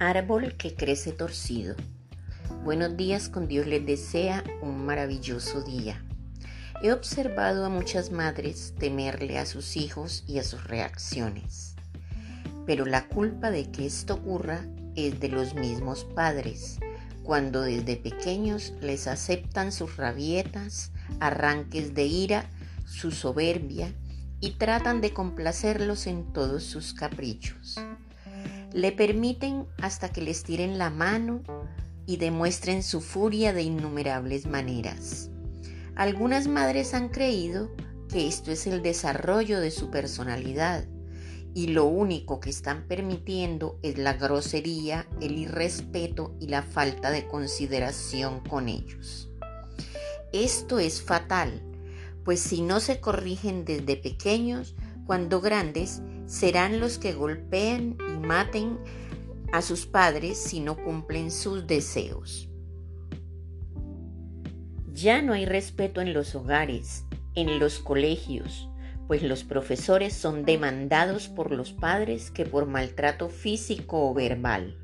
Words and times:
Árbol 0.00 0.54
que 0.56 0.76
crece 0.76 1.10
torcido. 1.10 1.74
Buenos 2.62 2.96
días, 2.96 3.28
con 3.28 3.48
Dios 3.48 3.66
les 3.66 3.84
desea 3.84 4.44
un 4.62 4.86
maravilloso 4.86 5.62
día. 5.62 6.04
He 6.80 6.92
observado 6.92 7.64
a 7.64 7.68
muchas 7.68 8.12
madres 8.12 8.74
temerle 8.78 9.40
a 9.40 9.44
sus 9.44 9.76
hijos 9.76 10.22
y 10.28 10.38
a 10.38 10.44
sus 10.44 10.62
reacciones. 10.68 11.74
Pero 12.64 12.86
la 12.86 13.08
culpa 13.08 13.50
de 13.50 13.72
que 13.72 13.86
esto 13.86 14.14
ocurra 14.14 14.64
es 14.94 15.18
de 15.18 15.30
los 15.30 15.54
mismos 15.54 16.04
padres, 16.04 16.78
cuando 17.24 17.62
desde 17.62 17.96
pequeños 17.96 18.74
les 18.80 19.08
aceptan 19.08 19.72
sus 19.72 19.96
rabietas, 19.96 20.92
arranques 21.18 21.94
de 21.94 22.04
ira, 22.04 22.48
su 22.86 23.10
soberbia 23.10 23.92
y 24.38 24.52
tratan 24.58 25.00
de 25.00 25.12
complacerlos 25.12 26.06
en 26.06 26.32
todos 26.32 26.62
sus 26.62 26.94
caprichos. 26.94 27.80
Le 28.72 28.92
permiten 28.92 29.66
hasta 29.80 30.10
que 30.10 30.20
les 30.20 30.42
tiren 30.42 30.78
la 30.78 30.90
mano 30.90 31.42
y 32.06 32.16
demuestren 32.16 32.82
su 32.82 33.00
furia 33.00 33.52
de 33.52 33.62
innumerables 33.62 34.46
maneras. 34.46 35.30
Algunas 35.94 36.48
madres 36.48 36.94
han 36.94 37.08
creído 37.08 37.70
que 38.08 38.28
esto 38.28 38.50
es 38.50 38.66
el 38.66 38.82
desarrollo 38.82 39.60
de 39.60 39.70
su 39.70 39.90
personalidad 39.90 40.86
y 41.54 41.68
lo 41.68 41.86
único 41.86 42.40
que 42.40 42.50
están 42.50 42.86
permitiendo 42.86 43.78
es 43.82 43.98
la 43.98 44.14
grosería, 44.14 45.08
el 45.20 45.38
irrespeto 45.38 46.36
y 46.40 46.46
la 46.48 46.62
falta 46.62 47.10
de 47.10 47.26
consideración 47.26 48.40
con 48.40 48.68
ellos. 48.68 49.28
Esto 50.32 50.78
es 50.78 51.02
fatal, 51.02 51.62
pues 52.24 52.40
si 52.40 52.62
no 52.62 52.80
se 52.80 53.00
corrigen 53.00 53.64
desde 53.64 53.96
pequeños, 53.96 54.76
cuando 55.06 55.40
grandes 55.40 56.02
serán 56.28 56.78
los 56.78 56.98
que 56.98 57.14
golpeen 57.14 57.96
y 58.06 58.26
maten 58.26 58.78
a 59.50 59.62
sus 59.62 59.86
padres 59.86 60.36
si 60.36 60.60
no 60.60 60.76
cumplen 60.76 61.30
sus 61.30 61.66
deseos. 61.66 62.50
Ya 64.92 65.22
no 65.22 65.32
hay 65.32 65.46
respeto 65.46 66.02
en 66.02 66.12
los 66.12 66.34
hogares, 66.34 67.04
en 67.34 67.58
los 67.58 67.78
colegios, 67.78 68.68
pues 69.06 69.22
los 69.22 69.42
profesores 69.42 70.12
son 70.12 70.44
demandados 70.44 71.28
por 71.28 71.50
los 71.50 71.72
padres 71.72 72.30
que 72.30 72.44
por 72.44 72.66
maltrato 72.66 73.30
físico 73.30 74.10
o 74.10 74.12
verbal. 74.12 74.76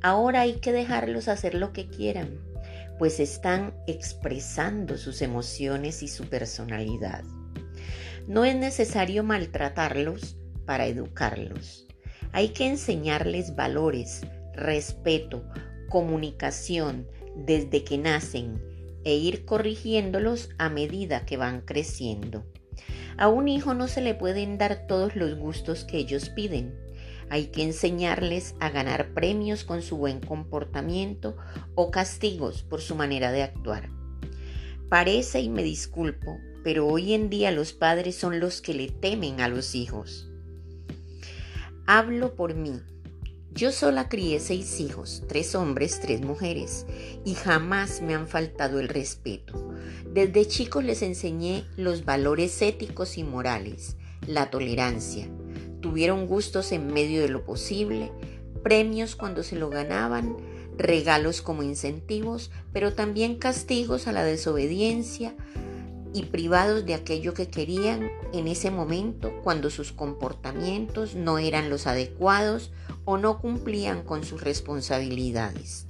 Ahora 0.00 0.40
hay 0.40 0.54
que 0.54 0.72
dejarlos 0.72 1.28
hacer 1.28 1.54
lo 1.54 1.74
que 1.74 1.88
quieran, 1.88 2.40
pues 2.98 3.20
están 3.20 3.74
expresando 3.86 4.96
sus 4.96 5.20
emociones 5.20 6.02
y 6.02 6.08
su 6.08 6.30
personalidad. 6.30 7.24
No 8.26 8.46
es 8.46 8.56
necesario 8.56 9.22
maltratarlos 9.22 10.38
para 10.64 10.86
educarlos. 10.86 11.86
Hay 12.32 12.48
que 12.48 12.66
enseñarles 12.66 13.56
valores, 13.56 14.22
respeto, 14.54 15.44
comunicación 15.88 17.06
desde 17.36 17.84
que 17.84 17.98
nacen 17.98 18.62
e 19.04 19.14
ir 19.14 19.44
corrigiéndolos 19.44 20.50
a 20.58 20.68
medida 20.68 21.26
que 21.26 21.36
van 21.36 21.60
creciendo. 21.62 22.44
A 23.16 23.28
un 23.28 23.48
hijo 23.48 23.74
no 23.74 23.88
se 23.88 24.00
le 24.00 24.14
pueden 24.14 24.58
dar 24.58 24.86
todos 24.86 25.16
los 25.16 25.36
gustos 25.36 25.84
que 25.84 25.98
ellos 25.98 26.30
piden. 26.30 26.74
Hay 27.28 27.46
que 27.46 27.62
enseñarles 27.62 28.54
a 28.60 28.70
ganar 28.70 29.12
premios 29.14 29.64
con 29.64 29.82
su 29.82 29.96
buen 29.96 30.20
comportamiento 30.20 31.36
o 31.74 31.90
castigos 31.90 32.62
por 32.62 32.80
su 32.80 32.94
manera 32.94 33.32
de 33.32 33.42
actuar. 33.42 33.90
Parece, 34.88 35.40
y 35.40 35.48
me 35.48 35.62
disculpo, 35.62 36.38
pero 36.64 36.86
hoy 36.86 37.14
en 37.14 37.30
día 37.30 37.50
los 37.50 37.72
padres 37.72 38.16
son 38.16 38.40
los 38.40 38.60
que 38.60 38.74
le 38.74 38.88
temen 38.88 39.40
a 39.40 39.48
los 39.48 39.74
hijos. 39.74 40.31
Hablo 41.86 42.36
por 42.36 42.54
mí. 42.54 42.80
Yo 43.52 43.72
sola 43.72 44.08
crié 44.08 44.38
seis 44.38 44.78
hijos, 44.78 45.24
tres 45.26 45.56
hombres, 45.56 45.98
tres 46.00 46.20
mujeres, 46.20 46.86
y 47.24 47.34
jamás 47.34 48.02
me 48.02 48.14
han 48.14 48.28
faltado 48.28 48.78
el 48.78 48.88
respeto. 48.88 49.74
Desde 50.08 50.46
chicos 50.46 50.84
les 50.84 51.02
enseñé 51.02 51.64
los 51.76 52.04
valores 52.04 52.62
éticos 52.62 53.18
y 53.18 53.24
morales, 53.24 53.96
la 54.28 54.48
tolerancia. 54.48 55.28
Tuvieron 55.80 56.28
gustos 56.28 56.70
en 56.70 56.86
medio 56.86 57.20
de 57.20 57.28
lo 57.28 57.44
posible, 57.44 58.12
premios 58.62 59.16
cuando 59.16 59.42
se 59.42 59.56
lo 59.56 59.68
ganaban, 59.68 60.36
regalos 60.78 61.42
como 61.42 61.64
incentivos, 61.64 62.52
pero 62.72 62.94
también 62.94 63.38
castigos 63.38 64.06
a 64.06 64.12
la 64.12 64.22
desobediencia, 64.22 65.34
y 66.14 66.24
privados 66.24 66.84
de 66.84 66.94
aquello 66.94 67.34
que 67.34 67.48
querían 67.48 68.10
en 68.32 68.48
ese 68.48 68.70
momento 68.70 69.32
cuando 69.42 69.70
sus 69.70 69.92
comportamientos 69.92 71.14
no 71.14 71.38
eran 71.38 71.70
los 71.70 71.86
adecuados 71.86 72.70
o 73.04 73.16
no 73.16 73.40
cumplían 73.40 74.02
con 74.02 74.24
sus 74.24 74.42
responsabilidades. 74.42 75.86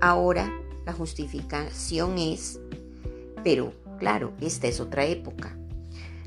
Ahora 0.00 0.52
la 0.86 0.92
justificación 0.92 2.18
es, 2.18 2.60
pero 3.44 3.72
claro, 3.98 4.32
esta 4.40 4.66
es 4.66 4.80
otra 4.80 5.04
época. 5.04 5.56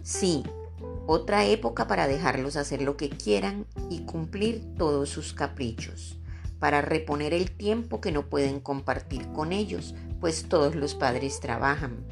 Sí, 0.03 0.43
otra 1.07 1.45
época 1.45 1.87
para 1.87 2.07
dejarlos 2.07 2.55
hacer 2.55 2.81
lo 2.81 2.97
que 2.97 3.09
quieran 3.09 3.65
y 3.89 4.01
cumplir 4.01 4.63
todos 4.77 5.09
sus 5.09 5.33
caprichos, 5.33 6.17
para 6.59 6.81
reponer 6.81 7.33
el 7.33 7.51
tiempo 7.51 8.01
que 8.01 8.11
no 8.11 8.29
pueden 8.29 8.59
compartir 8.59 9.27
con 9.31 9.51
ellos, 9.51 9.95
pues 10.19 10.43
todos 10.47 10.75
los 10.75 10.93
padres 10.93 11.39
trabajan 11.39 12.05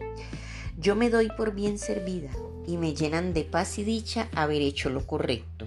yo 0.79 0.95
me 0.95 1.09
doy 1.09 1.27
por 1.27 1.53
bien 1.53 1.77
servida 1.77 2.31
y 2.65 2.77
me 2.77 2.95
llenan 2.95 3.33
de 3.33 3.43
paz 3.43 3.77
y 3.79 3.83
dicha 3.83 4.29
haber 4.33 4.61
hecho 4.61 4.89
lo 4.89 5.05
correcto. 5.05 5.65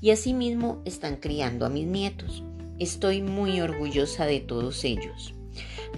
Y 0.00 0.12
asimismo 0.12 0.80
están 0.86 1.16
criando 1.16 1.66
a 1.66 1.68
mis 1.68 1.86
nietos. 1.86 2.42
Estoy 2.78 3.20
muy 3.20 3.60
orgullosa 3.60 4.24
de 4.24 4.40
todos 4.40 4.84
ellos. 4.84 5.34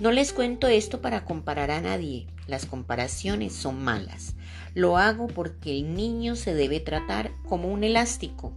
No 0.01 0.11
les 0.11 0.33
cuento 0.33 0.67
esto 0.67 1.01
para 1.01 1.25
comparar 1.25 1.71
a 1.71 1.81
nadie, 1.81 2.27
las 2.49 2.67
comparaciones 2.67 3.53
son 3.53 3.81
malas. 3.85 4.35
Lo 4.75 4.97
hago 4.97 5.29
porque 5.29 5.79
el 5.79 5.95
niño 5.95 6.35
se 6.35 6.53
debe 6.53 6.81
tratar 6.81 7.31
como 7.49 7.69
un 7.69 7.85
elástico. 7.85 8.53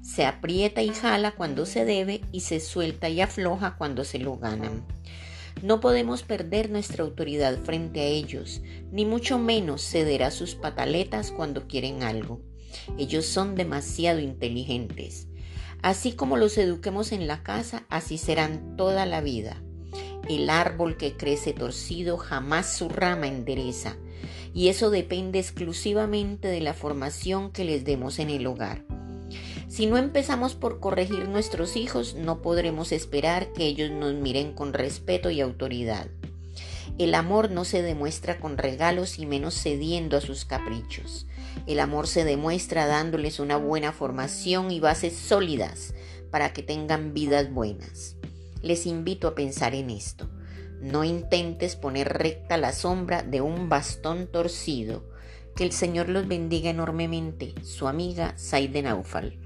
Se 0.00 0.24
aprieta 0.24 0.80
y 0.80 0.88
jala 0.88 1.32
cuando 1.32 1.66
se 1.66 1.84
debe 1.84 2.22
y 2.32 2.40
se 2.40 2.60
suelta 2.60 3.10
y 3.10 3.20
afloja 3.20 3.76
cuando 3.76 4.04
se 4.04 4.18
lo 4.18 4.38
ganan. 4.38 4.82
No 5.62 5.80
podemos 5.80 6.22
perder 6.22 6.70
nuestra 6.70 7.02
autoridad 7.02 7.58
frente 7.62 8.00
a 8.00 8.04
ellos, 8.04 8.60
ni 8.92 9.06
mucho 9.06 9.38
menos 9.38 9.82
ceder 9.82 10.22
a 10.22 10.30
sus 10.30 10.54
pataletas 10.54 11.30
cuando 11.30 11.66
quieren 11.66 12.02
algo. 12.02 12.42
Ellos 12.98 13.24
son 13.24 13.54
demasiado 13.54 14.20
inteligentes. 14.20 15.28
Así 15.82 16.12
como 16.12 16.36
los 16.36 16.58
eduquemos 16.58 17.12
en 17.12 17.26
la 17.26 17.42
casa, 17.42 17.86
así 17.88 18.18
serán 18.18 18.76
toda 18.76 19.06
la 19.06 19.20
vida. 19.20 19.62
El 20.28 20.50
árbol 20.50 20.96
que 20.96 21.16
crece 21.16 21.52
torcido 21.52 22.16
jamás 22.16 22.76
su 22.76 22.88
rama 22.88 23.26
endereza, 23.26 23.96
y 24.52 24.68
eso 24.68 24.90
depende 24.90 25.38
exclusivamente 25.38 26.48
de 26.48 26.60
la 26.60 26.74
formación 26.74 27.50
que 27.52 27.64
les 27.64 27.84
demos 27.84 28.18
en 28.18 28.30
el 28.30 28.46
hogar. 28.46 28.84
Si 29.68 29.86
no 29.86 29.98
empezamos 29.98 30.54
por 30.54 30.78
corregir 30.78 31.28
nuestros 31.28 31.76
hijos, 31.76 32.14
no 32.14 32.40
podremos 32.40 32.92
esperar 32.92 33.52
que 33.52 33.64
ellos 33.64 33.90
nos 33.90 34.14
miren 34.14 34.52
con 34.52 34.72
respeto 34.72 35.30
y 35.30 35.40
autoridad. 35.40 36.06
El 36.98 37.14
amor 37.14 37.50
no 37.50 37.64
se 37.64 37.82
demuestra 37.82 38.38
con 38.38 38.58
regalos 38.58 39.18
y 39.18 39.26
menos 39.26 39.54
cediendo 39.54 40.16
a 40.16 40.20
sus 40.20 40.44
caprichos. 40.44 41.26
El 41.66 41.80
amor 41.80 42.06
se 42.06 42.24
demuestra 42.24 42.86
dándoles 42.86 43.40
una 43.40 43.56
buena 43.56 43.92
formación 43.92 44.70
y 44.70 44.80
bases 44.80 45.14
sólidas 45.14 45.94
para 46.30 46.52
que 46.52 46.62
tengan 46.62 47.12
vidas 47.12 47.52
buenas. 47.52 48.16
Les 48.62 48.86
invito 48.86 49.28
a 49.28 49.34
pensar 49.34 49.74
en 49.74 49.90
esto. 49.90 50.30
No 50.80 51.04
intentes 51.04 51.74
poner 51.76 52.08
recta 52.16 52.56
la 52.56 52.72
sombra 52.72 53.22
de 53.22 53.40
un 53.40 53.68
bastón 53.68 54.28
torcido. 54.28 55.04
Que 55.54 55.64
el 55.64 55.72
Señor 55.72 56.08
los 56.08 56.28
bendiga 56.28 56.70
enormemente. 56.70 57.54
Su 57.62 57.88
amiga 57.88 58.34
Saide 58.36 58.82
Naufal. 58.82 59.45